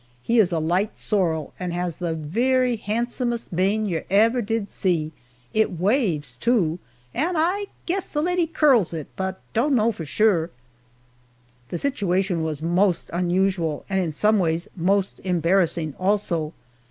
He 0.23 0.39
is 0.39 0.51
a 0.51 0.57
light 0.57 0.97
sorrel 0.97 1.53
and 1.59 1.71
has 1.73 1.97
the 1.97 2.15
very 2.15 2.75
handsomest 2.75 3.53
mane 3.53 3.85
yer 3.85 4.03
ever 4.09 4.41
did 4.41 4.71
see 4.71 5.11
it 5.53 5.79
waves, 5.79 6.35
too, 6.37 6.79
and 7.13 7.37
I 7.37 7.65
guess 7.85 8.07
the 8.07 8.23
lady 8.23 8.47
curls 8.47 8.95
it 8.95 9.09
but 9.15 9.39
don't 9.53 9.75
know 9.75 9.91
for 9.91 10.03
sure." 10.03 10.49
The 11.69 11.77
situation 11.77 12.41
was 12.41 12.63
most 12.63 13.11
unusual 13.13 13.85
and 13.91 13.99
in 14.03 14.11
some 14.11 14.39
ways 14.39 14.67
most 14.75 15.19
embarrassing, 15.23 15.93
also. 15.99 16.53